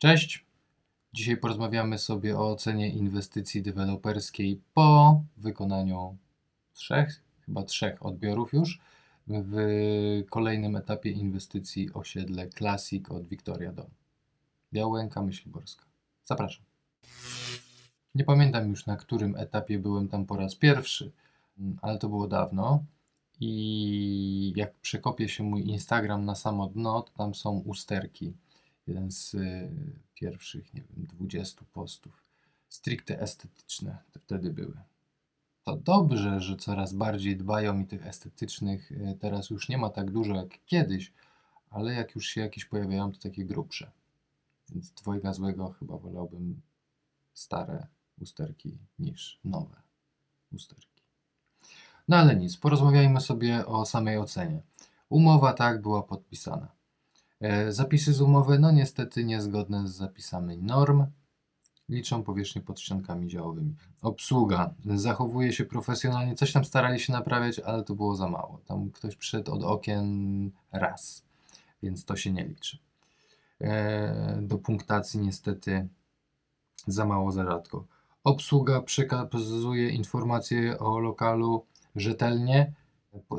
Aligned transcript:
Cześć! 0.00 0.44
Dzisiaj 1.12 1.36
porozmawiamy 1.36 1.98
sobie 1.98 2.38
o 2.38 2.50
ocenie 2.50 2.88
inwestycji 2.88 3.62
deweloperskiej 3.62 4.60
po 4.74 5.20
wykonaniu 5.36 6.16
trzech, 6.72 7.22
chyba 7.46 7.62
trzech 7.62 8.06
odbiorów 8.06 8.52
już 8.52 8.80
w 9.26 9.56
kolejnym 10.30 10.76
etapie 10.76 11.10
inwestycji 11.10 11.92
osiedle 11.92 12.48
Classic 12.48 13.10
od 13.10 13.28
Victoria 13.28 13.72
Dom. 13.72 13.90
Białęka, 14.72 15.22
Myśliborska. 15.22 15.84
Zapraszam. 16.24 16.64
Nie 18.14 18.24
pamiętam 18.24 18.70
już 18.70 18.86
na 18.86 18.96
którym 18.96 19.36
etapie 19.36 19.78
byłem 19.78 20.08
tam 20.08 20.26
po 20.26 20.36
raz 20.36 20.54
pierwszy, 20.54 21.12
ale 21.82 21.98
to 21.98 22.08
było 22.08 22.28
dawno. 22.28 22.84
I 23.40 24.52
jak 24.56 24.74
przekopię 24.74 25.28
się 25.28 25.44
mój 25.44 25.68
Instagram 25.68 26.24
na 26.24 26.34
samo 26.34 26.66
dno, 26.66 27.02
to 27.02 27.12
tam 27.12 27.34
są 27.34 27.50
usterki. 27.50 28.32
Jeden 28.90 29.10
z 29.10 29.34
y, 29.34 29.70
pierwszych, 30.14 30.74
nie 30.74 30.80
wiem, 30.80 31.06
20 31.06 31.64
postów. 31.72 32.24
Stricte 32.68 33.20
estetyczne 33.20 33.98
te 34.12 34.20
wtedy 34.20 34.50
były. 34.52 34.76
To 35.64 35.76
dobrze, 35.76 36.40
że 36.40 36.56
coraz 36.56 36.92
bardziej 36.92 37.36
dbają 37.36 37.80
i 37.80 37.86
tych 37.86 38.06
estetycznych 38.06 38.92
y, 38.92 39.16
teraz 39.20 39.50
już 39.50 39.68
nie 39.68 39.78
ma 39.78 39.90
tak 39.90 40.10
dużo 40.10 40.34
jak 40.34 40.64
kiedyś, 40.66 41.12
ale 41.70 41.92
jak 41.92 42.14
już 42.14 42.26
się 42.26 42.40
jakieś 42.40 42.64
pojawiają, 42.64 43.12
to 43.12 43.18
takie 43.18 43.44
grubsze. 43.44 43.90
Więc 44.68 44.90
dwojga 44.90 45.32
złego 45.32 45.70
chyba 45.78 45.98
wolałbym 45.98 46.60
stare 47.34 47.86
usterki 48.20 48.78
niż 48.98 49.40
nowe 49.44 49.82
usterki. 50.52 51.02
No 52.08 52.16
ale 52.16 52.36
nic, 52.36 52.56
porozmawiajmy 52.56 53.20
sobie 53.20 53.66
o 53.66 53.86
samej 53.86 54.18
ocenie. 54.18 54.62
Umowa 55.08 55.52
tak 55.52 55.82
była 55.82 56.02
podpisana. 56.02 56.79
E, 57.40 57.72
Zapisy 57.72 58.12
z 58.12 58.20
umowy, 58.20 58.58
no 58.58 58.70
niestety 58.70 59.24
niezgodne 59.24 59.88
z 59.88 59.90
zapisami 59.90 60.58
norm. 60.58 61.06
Liczą 61.88 62.22
powierzchnię 62.22 62.62
pod 62.62 62.80
ściankami 62.80 63.28
działowymi. 63.28 63.76
Obsługa 64.02 64.74
zachowuje 64.94 65.52
się 65.52 65.64
profesjonalnie, 65.64 66.34
coś 66.34 66.52
tam 66.52 66.64
starali 66.64 67.00
się 67.00 67.12
naprawiać, 67.12 67.58
ale 67.58 67.82
to 67.84 67.94
było 67.94 68.16
za 68.16 68.28
mało. 68.28 68.60
Tam 68.66 68.90
ktoś 68.90 69.16
przyszedł 69.16 69.52
od 69.52 69.62
okien 69.64 70.50
raz, 70.72 71.24
więc 71.82 72.04
to 72.04 72.16
się 72.16 72.32
nie 72.32 72.44
liczy. 72.44 72.78
E, 73.60 74.38
Do 74.42 74.58
punktacji 74.58 75.20
niestety 75.20 75.88
za 76.86 77.04
mało, 77.04 77.32
za 77.32 77.44
rzadko. 77.44 77.84
Obsługa 78.24 78.80
przekazuje 78.80 79.90
informacje 79.90 80.78
o 80.78 80.98
lokalu 80.98 81.66
rzetelnie. 81.96 82.72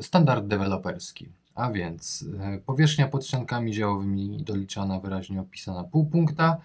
Standard 0.00 0.46
deweloperski. 0.46 1.32
A 1.54 1.70
więc 1.70 2.24
e, 2.40 2.58
powierzchnia 2.58 3.08
pod 3.08 3.26
ściankami 3.26 3.72
działowymi 3.72 4.42
doliczana, 4.42 5.00
wyraźnie 5.00 5.40
opisana 5.40 5.84
pół 5.84 6.06
punkta, 6.06 6.60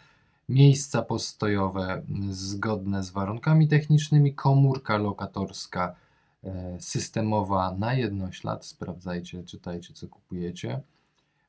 miejsca 0.49 1.01
postojowe 1.01 2.01
zgodne 2.29 3.03
z 3.03 3.09
warunkami 3.09 3.67
technicznymi, 3.67 4.33
komórka 4.33 4.97
lokatorska 4.97 5.95
e, 6.43 6.77
systemowa 6.81 7.75
na 7.79 7.93
jednoślad, 7.93 8.65
sprawdzajcie, 8.65 9.43
czytajcie 9.43 9.93
co 9.93 10.07
kupujecie. 10.07 10.81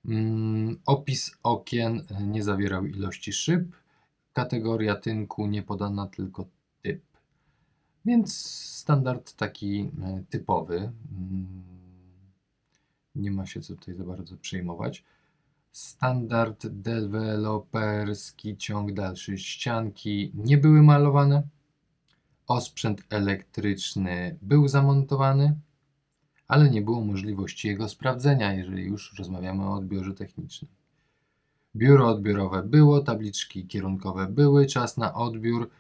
Mm, 0.05 0.81
Opis 0.87 1.37
okien 1.43 2.03
e, 2.11 2.23
nie 2.23 2.43
zawierał 2.43 2.87
ilości 2.87 3.33
szyb, 3.33 3.77
kategoria 4.33 4.97
tynku 4.97 5.47
nie 5.47 5.63
podana, 5.63 6.07
tylko 6.07 6.47
typ. 6.83 7.03
Więc 8.05 8.47
standard 8.77 9.33
taki 9.33 9.91
typowy. 10.31 10.93
Nie 13.15 13.31
ma 13.31 13.47
się 13.47 13.61
co 13.61 13.75
tutaj 13.77 13.95
za 13.95 14.05
bardzo 14.05 14.37
przejmować. 14.37 15.05
Standard 15.73 16.67
deweloperski, 16.67 18.57
ciąg 18.57 18.93
dalszy. 18.93 19.39
Ścianki 19.39 20.33
nie 20.35 20.59
były 20.59 20.83
malowane. 20.83 21.43
Osprzęt 22.47 23.03
elektryczny 23.11 24.39
był 24.43 24.69
zamontowany, 24.69 25.59
ale 26.49 26.71
nie 26.71 26.83
było 26.83 27.01
możliwości 27.01 27.69
jego 27.69 27.89
sprawdzenia, 27.89 28.53
jeżeli 28.53 28.85
już 28.85 29.15
rozmawiamy 29.19 29.65
o 29.65 29.75
odbiorze 29.75 30.15
technicznym. 30.15 30.71
Biuro 31.77 32.09
odbiorowe 32.09 32.63
było, 32.63 33.01
tabliczki 33.01 33.67
kierunkowe 33.67 34.27
były, 34.27 34.67
czas 34.67 34.97
na 34.97 35.15
odbiór 35.15 35.71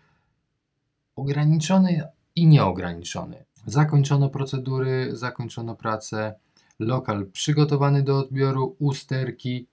ograniczony 1.17 2.09
i 2.37 2.47
nieograniczony. 2.47 3.44
Zakończono 3.67 4.28
procedury, 4.28 5.17
zakończono 5.17 5.77
pracę. 5.77 6.34
Lokal 6.78 7.27
przygotowany 7.27 8.03
do 8.03 8.19
odbioru, 8.19 8.77
usterki, 8.78 9.66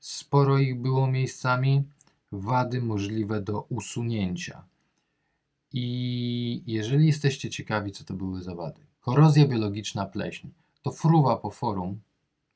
sporo 0.00 0.58
ich 0.58 0.80
było 0.80 1.06
miejscami, 1.06 1.82
wady 2.32 2.82
możliwe 2.82 3.40
do 3.40 3.60
usunięcia. 3.60 4.64
I 5.72 6.62
jeżeli 6.66 7.06
jesteście 7.06 7.50
ciekawi, 7.50 7.92
co 7.92 8.04
to 8.04 8.14
były 8.14 8.42
za 8.42 8.54
wady, 8.54 8.80
korozja 9.00 9.46
biologiczna 9.46 10.06
pleśń, 10.06 10.48
to 10.82 10.90
fruwa 10.90 11.36
po 11.36 11.50
forum, 11.50 12.00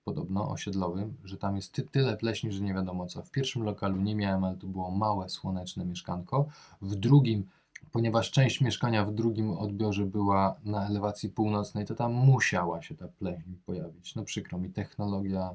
podobno 0.05 0.51
osiedlowym, 0.51 1.15
że 1.25 1.37
tam 1.37 1.57
jest 1.57 1.73
ty 1.73 1.83
tyle 1.83 2.17
pleśni, 2.17 2.53
że 2.53 2.61
nie 2.61 2.75
wiadomo 2.75 3.07
co. 3.07 3.23
W 3.23 3.31
pierwszym 3.31 3.63
lokalu 3.63 3.97
nie 3.97 4.15
miałem, 4.15 4.45
ale 4.45 4.57
to 4.57 4.67
było 4.67 4.91
małe, 4.91 5.29
słoneczne 5.29 5.85
mieszkanko. 5.85 6.47
W 6.83 6.95
drugim 6.95 7.47
ponieważ 7.93 8.31
część 8.31 8.61
mieszkania 8.61 9.05
w 9.05 9.15
drugim 9.15 9.51
odbiorze 9.51 10.07
była 10.07 10.57
na 10.65 10.87
elewacji 10.87 11.29
północnej, 11.29 11.85
to 11.85 11.95
tam 11.95 12.13
musiała 12.13 12.83
się 12.83 12.95
ta 12.95 13.09
pleśń 13.09 13.51
pojawić. 13.67 14.15
No 14.15 14.25
przykro 14.25 14.59
mi, 14.59 14.71
technologia, 14.71 15.51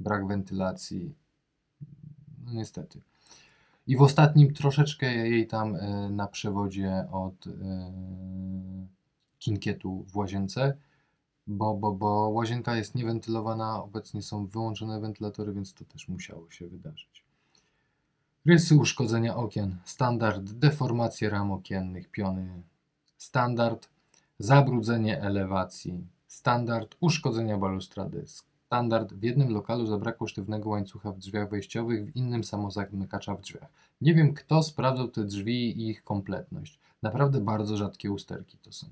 brak 0.00 0.26
wentylacji, 0.26 1.14
no 2.44 2.52
niestety. 2.52 3.00
I 3.86 3.96
w 3.96 4.02
ostatnim 4.02 4.54
troszeczkę 4.54 5.14
jej 5.16 5.46
tam 5.46 5.76
e, 5.76 6.10
na 6.10 6.26
przewodzie 6.26 7.06
od 7.12 7.46
e, 7.46 7.50
kinkietu 9.38 10.04
w 10.08 10.16
łazience, 10.16 10.76
bo, 11.46 11.74
bo, 11.74 11.92
bo 11.92 12.28
łazienka 12.28 12.76
jest 12.76 12.94
niewentylowana, 12.94 13.82
obecnie 13.82 14.22
są 14.22 14.46
wyłączone 14.46 15.00
wentylatory, 15.00 15.52
więc 15.52 15.74
to 15.74 15.84
też 15.84 16.08
musiało 16.08 16.50
się 16.50 16.68
wydarzyć. 16.68 17.24
Rysy 18.46 18.76
uszkodzenia 18.76 19.36
okien. 19.36 19.76
Standard 19.84 20.42
deformacje 20.52 21.30
ram 21.30 21.52
okiennych, 21.52 22.10
piony. 22.10 22.62
Standard 23.18 23.88
zabrudzenie 24.38 25.20
elewacji. 25.20 26.06
Standard 26.26 26.96
uszkodzenia 27.00 27.58
balustrady. 27.58 28.24
Standard 28.26 29.12
w 29.14 29.22
jednym 29.22 29.52
lokalu 29.52 29.86
zabrakło 29.86 30.26
sztywnego 30.26 30.68
łańcucha 30.70 31.12
w 31.12 31.18
drzwiach 31.18 31.50
wejściowych, 31.50 32.12
w 32.12 32.16
innym 32.16 32.44
samozamykacza 32.44 33.34
w 33.34 33.40
drzwiach. 33.40 33.68
Nie 34.00 34.14
wiem, 34.14 34.34
kto 34.34 34.62
sprawdzał 34.62 35.08
te 35.08 35.24
drzwi 35.24 35.82
i 35.82 35.88
ich 35.88 36.04
kompletność. 36.04 36.78
Naprawdę 37.02 37.40
bardzo 37.40 37.76
rzadkie 37.76 38.12
usterki 38.12 38.58
to 38.58 38.72
są. 38.72 38.86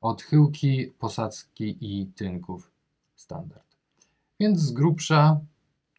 Odchyłki, 0.00 0.92
posadzki 0.98 1.76
i 1.80 2.06
tynków. 2.06 2.70
Standard. 3.16 3.76
Więc 4.40 4.60
z 4.60 4.72
grubsza 4.72 5.40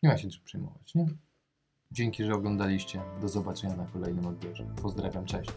nie 0.04 0.10
ma 0.10 0.18
się 0.18 0.30
czym 0.30 0.44
przejmować, 0.44 0.96
nie? 0.96 1.06
Dzięki, 1.94 2.24
że 2.24 2.34
oglądaliście. 2.34 3.02
Do 3.22 3.30
zobaczenia 3.30 3.76
na 3.76 3.86
kolejnym 3.86 4.26
odbiorze. 4.26 4.66
Pozdrawiam, 4.82 5.26
cześć. 5.26 5.52